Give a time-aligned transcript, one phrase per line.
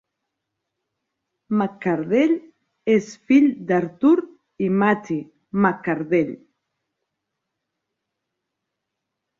[1.59, 2.33] McCardell
[2.95, 4.15] és fill d'Arthur
[4.69, 5.21] i Mattie
[5.67, 6.35] McCardell.